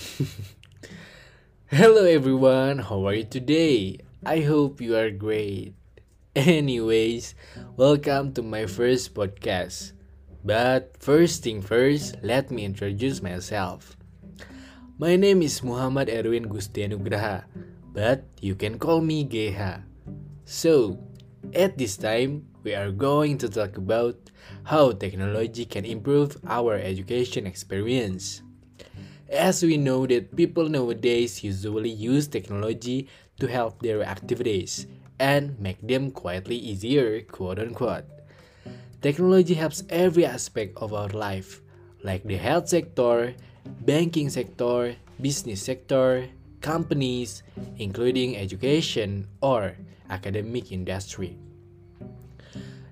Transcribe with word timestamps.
Hello 1.68 2.04
everyone, 2.08 2.78
how 2.78 3.04
are 3.06 3.12
you 3.14 3.24
today? 3.24 3.98
I 4.24 4.40
hope 4.40 4.80
you 4.80 4.96
are 4.96 5.10
great. 5.10 5.74
Anyways, 6.36 7.34
welcome 7.76 8.32
to 8.34 8.42
my 8.42 8.64
first 8.64 9.12
podcast. 9.12 9.92
But 10.44 10.96
first 10.96 11.42
thing 11.44 11.60
first, 11.60 12.16
let 12.22 12.50
me 12.50 12.64
introduce 12.64 13.20
myself. 13.20 13.96
My 14.96 15.16
name 15.16 15.42
is 15.42 15.60
Muhammad 15.62 16.08
Erwin 16.08 16.48
Gustianugraha, 16.48 17.44
but 17.92 18.24
you 18.40 18.54
can 18.56 18.78
call 18.78 19.00
me 19.04 19.24
Geha. 19.24 19.84
So, 20.44 20.96
at 21.52 21.76
this 21.76 21.96
time, 21.96 22.48
we 22.64 22.72
are 22.74 22.90
going 22.92 23.36
to 23.44 23.48
talk 23.48 23.76
about 23.76 24.16
how 24.64 24.92
technology 24.92 25.64
can 25.64 25.84
improve 25.84 26.40
our 26.48 26.76
education 26.76 27.44
experience. 27.46 28.40
As 29.30 29.62
we 29.62 29.78
know 29.78 30.10
that 30.10 30.34
people 30.34 30.66
nowadays 30.68 31.46
usually 31.46 31.94
use 31.94 32.26
technology 32.26 33.06
to 33.38 33.46
help 33.46 33.78
their 33.78 34.02
activities 34.02 34.90
and 35.22 35.54
make 35.62 35.78
them 35.86 36.10
quietly 36.10 36.58
easier, 36.58 37.22
quote 37.30 37.62
unquote. 37.62 38.10
Technology 39.00 39.54
helps 39.54 39.86
every 39.88 40.26
aspect 40.26 40.76
of 40.82 40.92
our 40.92 41.08
life, 41.14 41.62
like 42.02 42.26
the 42.26 42.36
health 42.42 42.68
sector, 42.68 43.32
banking 43.86 44.28
sector, 44.28 44.96
business 45.22 45.62
sector, 45.62 46.26
companies, 46.60 47.44
including 47.78 48.36
education 48.36 49.30
or 49.40 49.78
academic 50.10 50.72
industry. 50.72 51.38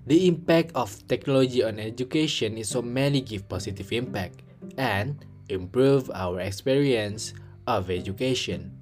The 0.06 0.28
impact 0.28 0.70
of 0.78 1.02
technology 1.08 1.64
on 1.64 1.82
education 1.82 2.56
is 2.56 2.70
so 2.70 2.80
many 2.80 3.20
give 3.20 3.48
positive 3.48 3.90
impact 3.92 4.40
and 4.78 5.18
improve 5.48 6.10
our 6.14 6.40
experience 6.40 7.34
of 7.66 7.90
education. 7.90 8.72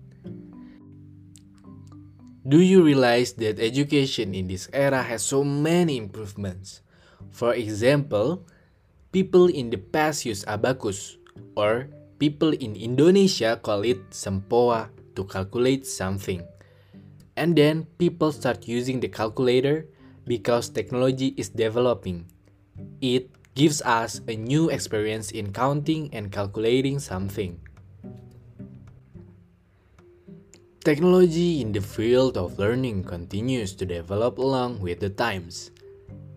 Do 2.46 2.62
you 2.62 2.82
realize 2.86 3.34
that 3.42 3.58
education 3.58 4.30
in 4.34 4.46
this 4.46 4.70
era 4.70 5.02
has 5.02 5.26
so 5.26 5.42
many 5.42 5.96
improvements? 5.98 6.82
For 7.34 7.54
example, 7.54 8.46
people 9.10 9.50
in 9.50 9.70
the 9.70 9.82
past 9.82 10.22
use 10.26 10.46
abacus 10.46 11.18
or 11.58 11.90
people 12.22 12.54
in 12.54 12.78
Indonesia 12.78 13.58
call 13.58 13.82
it 13.82 13.98
sempoa 14.14 14.94
to 15.18 15.24
calculate 15.26 15.86
something. 15.86 16.46
And 17.36 17.58
then 17.58 17.90
people 17.98 18.32
start 18.32 18.70
using 18.70 19.00
the 19.00 19.08
calculator 19.10 19.90
because 20.24 20.70
technology 20.70 21.34
is 21.36 21.50
developing. 21.50 22.30
It 23.00 23.35
gives 23.56 23.80
us 23.82 24.20
a 24.28 24.36
new 24.36 24.68
experience 24.68 25.32
in 25.32 25.50
counting 25.50 26.12
and 26.12 26.30
calculating 26.30 27.00
something. 27.00 27.58
Technology 30.84 31.60
in 31.64 31.72
the 31.72 31.80
field 31.80 32.36
of 32.36 32.60
learning 32.60 33.02
continues 33.02 33.74
to 33.74 33.88
develop 33.88 34.38
along 34.38 34.78
with 34.78 35.00
the 35.00 35.08
times, 35.10 35.72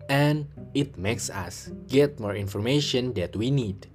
and 0.08 0.48
it 0.74 0.96
makes 0.96 1.28
us 1.30 1.70
get 1.86 2.18
more 2.18 2.34
information 2.34 3.12
that 3.12 3.36
we 3.36 3.52
need. 3.52 3.86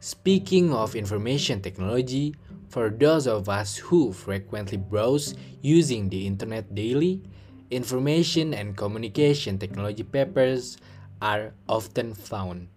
Speaking 0.00 0.72
of 0.72 0.94
information 0.94 1.60
technology, 1.60 2.32
for 2.70 2.88
those 2.88 3.26
of 3.26 3.50
us 3.50 3.76
who 3.76 4.12
frequently 4.12 4.78
browse 4.78 5.34
using 5.60 6.08
the 6.08 6.26
internet 6.26 6.72
daily, 6.74 7.20
information 7.70 8.54
and 8.54 8.76
communication 8.76 9.58
technology 9.58 10.04
papers 10.04 10.78
are 11.20 11.54
often 11.68 12.14
found. 12.14 12.68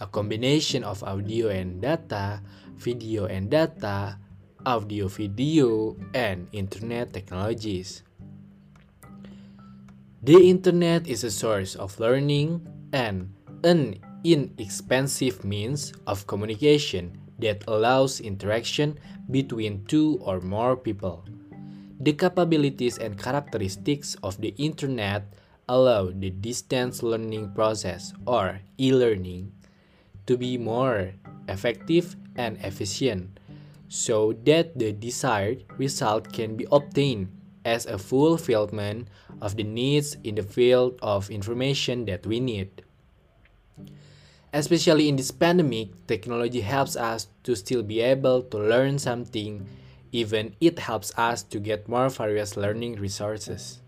A 0.00 0.06
combination 0.06 0.82
of 0.82 1.04
audio 1.04 1.48
and 1.48 1.80
data, 1.80 2.40
video 2.76 3.26
and 3.26 3.50
data, 3.50 4.18
audio 4.64 5.08
video, 5.08 5.96
and 6.14 6.48
internet 6.52 7.12
technologies. 7.12 8.02
The 10.22 10.36
internet 10.36 11.08
is 11.08 11.24
a 11.24 11.30
source 11.30 11.76
of 11.76 11.98
learning 12.00 12.66
and 12.92 13.32
an 13.64 14.00
inexpensive 14.24 15.44
means 15.44 15.92
of 16.06 16.26
communication 16.26 17.16
that 17.40 17.64
allows 17.68 18.20
interaction 18.20 18.98
between 19.30 19.84
two 19.88 20.20
or 20.20 20.40
more 20.40 20.76
people. 20.76 21.24
The 22.00 22.12
capabilities 22.12 22.98
and 22.98 23.16
characteristics 23.16 24.16
of 24.22 24.40
the 24.40 24.52
internet 24.56 25.32
allow 25.70 26.10
the 26.10 26.34
distance 26.34 26.98
learning 26.98 27.54
process 27.54 28.12
or 28.26 28.58
e-learning 28.74 29.54
to 30.26 30.34
be 30.36 30.58
more 30.58 31.14
effective 31.46 32.16
and 32.34 32.58
efficient 32.66 33.38
so 33.86 34.34
that 34.42 34.74
the 34.74 34.90
desired 34.90 35.62
result 35.78 36.32
can 36.32 36.58
be 36.58 36.66
obtained 36.74 37.30
as 37.64 37.86
a 37.86 37.98
fulfillment 37.98 39.06
of 39.40 39.54
the 39.54 39.62
needs 39.62 40.16
in 40.24 40.34
the 40.34 40.42
field 40.42 40.98
of 41.02 41.30
information 41.30 42.04
that 42.04 42.26
we 42.26 42.40
need. 42.40 42.82
Especially 44.52 45.08
in 45.08 45.14
this 45.14 45.30
pandemic, 45.30 45.94
technology 46.08 46.60
helps 46.60 46.96
us 46.96 47.28
to 47.44 47.54
still 47.54 47.84
be 47.84 48.00
able 48.00 48.42
to 48.42 48.58
learn 48.58 48.98
something 48.98 49.66
even 50.10 50.56
it 50.60 50.78
helps 50.78 51.16
us 51.16 51.44
to 51.44 51.60
get 51.60 51.88
more 51.88 52.08
various 52.08 52.56
learning 52.56 52.98
resources. 52.98 53.80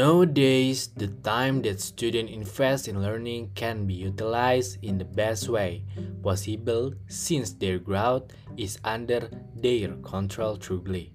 Nowadays, 0.00 0.88
the 0.96 1.08
time 1.20 1.60
that 1.68 1.78
students 1.78 2.32
invest 2.32 2.88
in 2.88 3.02
learning 3.02 3.52
can 3.54 3.84
be 3.84 3.92
utilized 3.92 4.80
in 4.80 4.96
the 4.96 5.04
best 5.04 5.46
way 5.52 5.84
possible 6.24 6.96
since 7.06 7.52
their 7.52 7.78
growth 7.78 8.32
is 8.56 8.80
under 8.82 9.28
their 9.54 9.92
control 10.00 10.56
truly. 10.56 11.12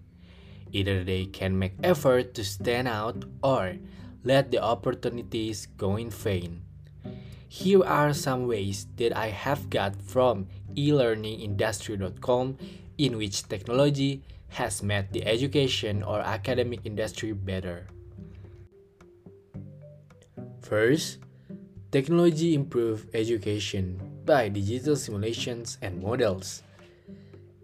Either 0.69 1.03
they 1.03 1.25
can 1.25 1.57
make 1.57 1.73
effort 1.81 2.35
to 2.35 2.43
stand 2.45 2.87
out 2.87 3.25
or 3.41 3.73
let 4.23 4.51
the 4.51 4.61
opportunities 4.61 5.65
go 5.65 5.97
in 5.97 6.11
vain. 6.11 6.61
Here 7.49 7.81
are 7.81 8.13
some 8.13 8.45
ways 8.45 8.85
that 9.01 9.17
I 9.17 9.33
have 9.33 9.71
got 9.71 9.99
from 9.99 10.45
elearningindustry.com 10.77 12.57
in 12.99 13.17
which 13.17 13.49
technology 13.49 14.21
has 14.49 14.83
made 14.83 15.09
the 15.09 15.25
education 15.25 16.03
or 16.03 16.19
academic 16.21 16.85
industry 16.85 17.33
better. 17.33 17.89
First, 20.65 21.19
technology 21.91 22.55
improve 22.55 23.05
education 23.13 24.01
by 24.25 24.49
digital 24.49 24.95
simulations 24.95 25.77
and 25.83 26.01
models. 26.01 26.63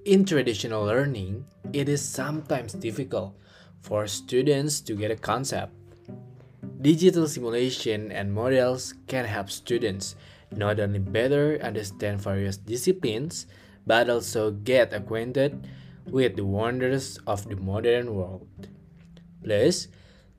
In 0.05 0.23
traditional 0.23 0.85
learning, 0.85 1.45
it 1.73 1.89
is 1.89 2.05
sometimes 2.05 2.73
difficult 2.73 3.33
for 3.81 4.05
students 4.05 4.81
to 4.81 4.93
get 4.93 5.09
a 5.09 5.15
concept. 5.15 5.73
Digital 6.79 7.27
simulation 7.27 8.11
and 8.11 8.31
models 8.31 8.93
can 9.07 9.25
help 9.25 9.49
students 9.49 10.15
not 10.51 10.79
only 10.79 10.99
better 10.99 11.57
understand 11.63 12.21
various 12.21 12.57
disciplines, 12.57 13.47
but 13.87 14.11
also 14.11 14.51
get 14.51 14.93
acquainted 14.93 15.65
with 16.05 16.35
the 16.35 16.45
wonders 16.45 17.17
of 17.25 17.49
the 17.49 17.55
modern 17.55 18.13
world. 18.13 18.45
Plus, 19.43 19.87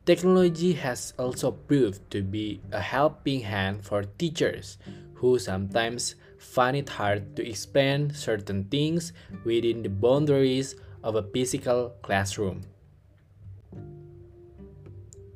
technology 0.04 0.72
has 0.72 1.14
also 1.18 1.52
proved 1.52 2.10
to 2.10 2.22
be 2.22 2.60
a 2.72 2.80
helping 2.80 3.40
hand 3.40 3.84
for 3.84 4.02
teachers 4.18 4.78
who 5.14 5.38
sometimes 5.38 6.16
find 6.38 6.76
it 6.76 6.88
hard 6.88 7.36
to 7.36 7.46
explain 7.46 8.12
certain 8.12 8.64
things 8.64 9.12
within 9.44 9.82
the 9.82 9.88
boundaries 9.88 10.74
of 11.04 11.14
a 11.14 11.22
physical 11.22 11.94
classroom. 12.02 12.62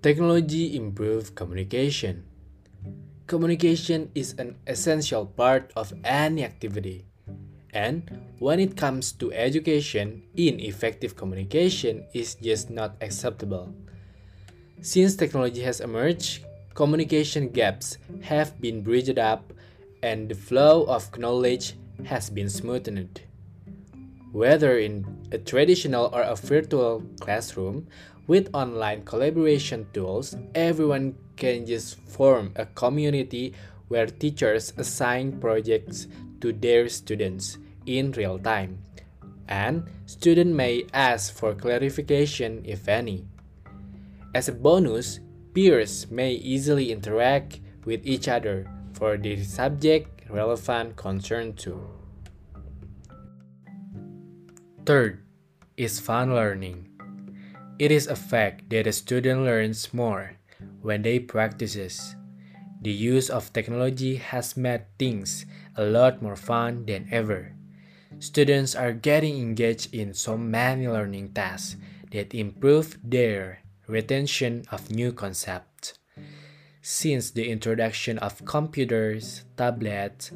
Technology 0.02 0.76
improves 0.76 1.30
communication. 1.30 2.24
Communication 3.26 4.10
is 4.14 4.34
an 4.38 4.56
essential 4.66 5.26
part 5.26 5.72
of 5.74 5.92
any 6.04 6.44
activity. 6.44 7.06
And 7.70 8.06
when 8.38 8.58
it 8.58 8.76
comes 8.76 9.12
to 9.18 9.32
education, 9.32 10.22
ineffective 10.36 11.16
communication 11.16 12.06
is 12.14 12.36
just 12.36 12.70
not 12.70 12.94
acceptable. 13.00 13.74
Since 14.86 15.16
technology 15.16 15.62
has 15.62 15.80
emerged, 15.80 16.46
communication 16.74 17.48
gaps 17.48 17.98
have 18.22 18.60
been 18.60 18.82
bridged 18.82 19.18
up 19.18 19.52
and 20.00 20.28
the 20.28 20.36
flow 20.36 20.84
of 20.84 21.10
knowledge 21.18 21.74
has 22.04 22.30
been 22.30 22.46
smoothened. 22.46 23.18
Whether 24.30 24.78
in 24.78 25.04
a 25.32 25.38
traditional 25.38 26.08
or 26.14 26.22
a 26.22 26.36
virtual 26.36 27.02
classroom, 27.18 27.88
with 28.28 28.54
online 28.54 29.02
collaboration 29.02 29.88
tools, 29.92 30.36
everyone 30.54 31.16
can 31.34 31.66
just 31.66 31.98
form 32.06 32.52
a 32.54 32.66
community 32.66 33.54
where 33.88 34.06
teachers 34.06 34.72
assign 34.76 35.40
projects 35.40 36.06
to 36.40 36.52
their 36.52 36.88
students 36.88 37.58
in 37.86 38.12
real 38.12 38.38
time, 38.38 38.78
and 39.48 39.90
students 40.06 40.54
may 40.54 40.86
ask 40.94 41.34
for 41.34 41.54
clarification 41.54 42.62
if 42.64 42.86
any. 42.86 43.26
As 44.36 44.52
a 44.52 44.52
bonus, 44.52 45.24
peers 45.56 46.12
may 46.12 46.36
easily 46.36 46.92
interact 46.92 47.64
with 47.88 48.04
each 48.04 48.28
other 48.28 48.68
for 48.92 49.16
the 49.16 49.40
subject 49.40 50.28
relevant 50.28 50.92
concern 50.92 51.56
too. 51.56 51.80
Third 54.84 55.24
is 55.80 56.04
fun 56.04 56.36
learning. 56.36 56.84
It 57.80 57.88
is 57.88 58.12
a 58.12 58.12
fact 58.12 58.68
that 58.68 58.84
a 58.84 58.92
student 58.92 59.40
learns 59.40 59.96
more 59.96 60.36
when 60.84 61.00
they 61.00 61.16
practices. 61.16 62.14
The 62.84 62.92
use 62.92 63.32
of 63.32 63.56
technology 63.56 64.20
has 64.20 64.52
made 64.52 64.84
things 65.00 65.48
a 65.80 65.88
lot 65.88 66.20
more 66.20 66.36
fun 66.36 66.84
than 66.84 67.08
ever. 67.08 67.56
Students 68.20 68.76
are 68.76 68.92
getting 68.92 69.40
engaged 69.40 69.96
in 69.96 70.12
so 70.12 70.36
many 70.36 70.84
learning 70.84 71.32
tasks 71.32 71.80
that 72.12 72.36
improve 72.36 73.00
their 73.00 73.64
retention 73.86 74.64
of 74.70 74.90
new 74.90 75.12
concepts. 75.12 75.94
Since 76.82 77.32
the 77.32 77.50
introduction 77.50 78.18
of 78.18 78.44
computers, 78.44 79.44
tablets, 79.56 80.30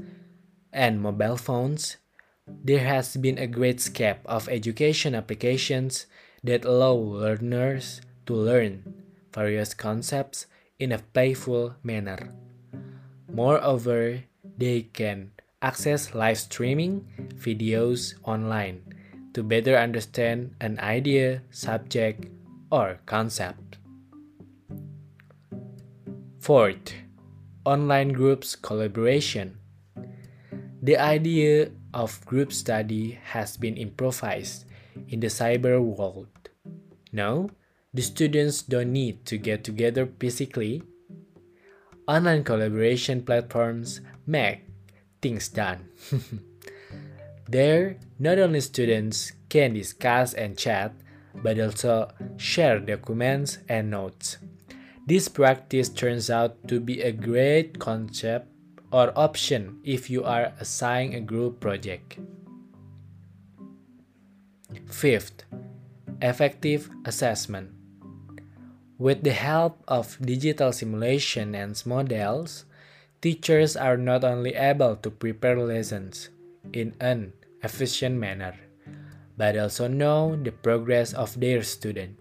and 0.73 1.00
mobile 1.00 1.37
phones, 1.37 1.97
there 2.47 2.85
has 2.85 3.17
been 3.17 3.38
a 3.38 3.47
great 3.47 3.81
scape 3.81 4.19
of 4.26 4.49
education 4.49 5.14
applications 5.14 6.06
that 6.43 6.64
allow 6.64 6.93
learners 6.93 8.00
to 8.26 8.35
learn 8.35 8.82
various 9.32 9.75
concepts 9.75 10.46
in 10.79 10.91
a 10.91 10.99
playful 10.99 11.76
manner. 11.82 12.35
Moreover, 13.29 14.25
they 14.58 14.91
can 14.91 15.31
access 15.62 16.14
live 16.14 16.38
streaming 16.38 17.06
videos 17.37 18.14
online 18.25 18.82
to 19.35 19.43
better 19.43 19.76
understand 19.76 20.56
an 20.61 20.81
idea, 20.81 21.43
subject, 21.50 22.26
or 22.70 23.00
concept. 23.06 23.78
Fourth, 26.38 26.94
online 27.64 28.12
groups 28.12 28.56
collaboration. 28.56 29.58
The 30.82 30.96
idea 30.96 31.70
of 31.93 32.25
group 32.25 32.52
study 32.52 33.19
has 33.22 33.56
been 33.56 33.76
improvised 33.76 34.64
in 35.08 35.20
the 35.20 35.26
cyber 35.26 35.81
world. 35.82 36.28
Now, 37.12 37.50
the 37.93 38.02
students 38.02 38.62
don't 38.62 38.93
need 38.93 39.26
to 39.26 39.37
get 39.37 39.64
together 39.64 40.08
physically. 40.19 40.82
Online 42.06 42.44
collaboration 42.44 43.22
platforms 43.22 44.00
make 44.26 44.62
things 45.20 45.49
done. 45.49 45.90
there, 47.49 47.99
not 48.19 48.38
only 48.38 48.61
students 48.61 49.32
can 49.49 49.75
discuss 49.75 50.34
and 50.34 50.56
chat, 50.56 50.94
but 51.35 51.59
also 51.59 52.11
share 52.37 52.79
documents 52.79 53.59
and 53.69 53.91
notes. 53.91 54.38
This 55.06 55.29
practice 55.29 55.88
turns 55.88 56.31
out 56.31 56.69
to 56.69 56.81
be 56.81 57.00
a 57.00 57.12
great 57.12 57.79
concept 57.79 58.49
or 58.93 59.12
option 59.17 59.81
if 59.85 60.11
you 60.11 60.25
are 60.25 60.53
assigned 60.61 61.15
a 61.15 61.21
group 61.21 61.61
project. 61.61 62.19
Fifth, 64.87 65.44
effective 66.23 66.91
assessment. 67.05 67.71
With 68.99 69.25
the 69.25 69.32
help 69.32 69.82
of 69.88 70.19
digital 70.21 70.73
simulation 70.73 71.55
and 71.55 71.75
models, 71.87 72.67
teachers 73.23 73.77
are 73.77 73.97
not 73.97 74.25
only 74.25 74.55
able 74.55 74.97
to 74.97 75.11
prepare 75.11 75.59
lessons 75.59 76.29
in 76.73 76.94
an 77.00 77.32
efficient 77.62 78.17
manner, 78.17 78.55
but 79.40 79.56
also 79.56 79.88
know 79.88 80.37
the 80.37 80.52
progress 80.52 81.16
of 81.16 81.32
their 81.40 81.64
student. 81.64 82.12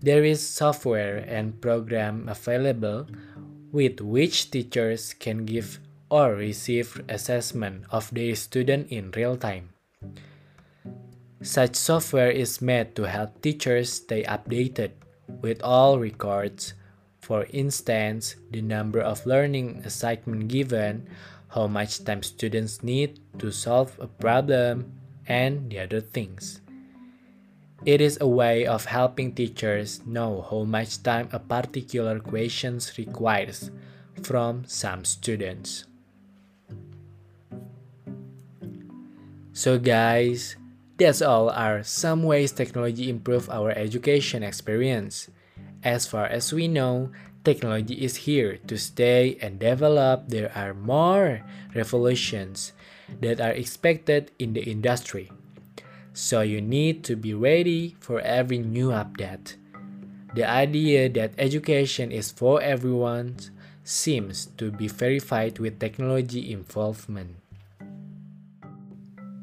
There 0.00 0.24
is 0.24 0.40
software 0.40 1.20
and 1.28 1.60
program 1.60 2.24
available 2.24 3.04
with 3.68 4.00
which 4.00 4.50
teachers 4.50 5.12
can 5.12 5.44
give 5.44 5.78
or 6.08 6.40
receive 6.40 7.04
assessment 7.10 7.84
of 7.92 8.08
their 8.16 8.32
student 8.34 8.88
in 8.88 9.12
real 9.12 9.36
time. 9.36 9.76
Such 11.44 11.76
software 11.76 12.32
is 12.32 12.64
made 12.64 12.96
to 12.96 13.04
help 13.04 13.44
teachers 13.44 13.92
stay 13.92 14.24
updated 14.24 14.96
with 15.44 15.60
all 15.60 15.98
records, 16.00 16.72
for 17.20 17.44
instance, 17.52 18.36
the 18.48 18.64
number 18.64 19.04
of 19.04 19.26
learning 19.28 19.84
assignment 19.84 20.48
given, 20.48 21.12
how 21.52 21.66
much 21.66 22.04
time 22.08 22.22
students 22.22 22.82
need 22.82 23.20
to 23.36 23.52
solve 23.52 23.92
a 24.00 24.08
problem, 24.08 25.03
and 25.26 25.70
the 25.70 25.80
other 25.80 26.00
things. 26.00 26.60
It 27.84 28.00
is 28.00 28.16
a 28.20 28.26
way 28.26 28.64
of 28.64 28.86
helping 28.86 29.34
teachers 29.34 30.00
know 30.06 30.46
how 30.48 30.64
much 30.64 31.02
time 31.02 31.28
a 31.32 31.38
particular 31.38 32.18
question 32.18 32.80
requires 32.96 33.70
from 34.22 34.64
some 34.66 35.04
students. 35.04 35.84
So 39.52 39.78
guys, 39.78 40.56
that's 40.96 41.20
all 41.20 41.50
are 41.50 41.82
some 41.82 42.22
ways 42.22 42.52
technology 42.52 43.10
improve 43.10 43.50
our 43.50 43.70
education 43.70 44.42
experience. 44.42 45.28
As 45.82 46.06
far 46.06 46.24
as 46.26 46.52
we 46.52 46.68
know, 46.68 47.12
technology 47.44 48.00
is 48.02 48.24
here 48.24 48.58
to 48.66 48.78
stay 48.78 49.36
and 49.42 49.58
develop. 49.58 50.28
There 50.28 50.50
are 50.56 50.72
more 50.72 51.44
revolutions 51.74 52.72
that 53.20 53.40
are 53.40 53.52
expected 53.52 54.30
in 54.38 54.52
the 54.52 54.62
industry. 54.62 55.30
So 56.12 56.40
you 56.40 56.60
need 56.60 57.02
to 57.04 57.16
be 57.16 57.34
ready 57.34 57.96
for 58.00 58.20
every 58.20 58.58
new 58.58 58.90
update. 58.90 59.56
The 60.34 60.48
idea 60.48 61.08
that 61.10 61.34
education 61.38 62.10
is 62.10 62.30
for 62.30 62.60
everyone 62.62 63.36
seems 63.84 64.46
to 64.56 64.70
be 64.70 64.88
verified 64.88 65.58
with 65.58 65.78
technology 65.78 66.50
involvement. 66.50 67.36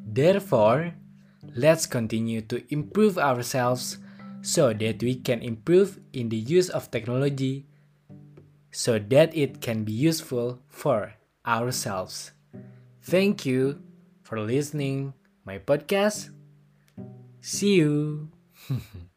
Therefore, 0.05 0.93
let's 1.55 1.85
continue 1.85 2.41
to 2.41 2.63
improve 2.73 3.17
ourselves 3.17 3.97
so 4.41 4.73
that 4.73 5.01
we 5.03 5.15
can 5.15 5.41
improve 5.41 5.99
in 6.11 6.29
the 6.29 6.37
use 6.37 6.69
of 6.69 6.91
technology 6.91 7.65
so 8.71 8.97
that 8.97 9.35
it 9.35 9.61
can 9.61 9.83
be 9.83 9.91
useful 9.91 10.59
for 10.67 11.13
ourselves. 11.45 12.31
Thank 13.03 13.45
you 13.45 13.81
for 14.24 14.39
listening 14.39 15.13
my 15.45 15.57
podcast. 15.59 16.30
See 17.42 17.75
you. 17.75 18.30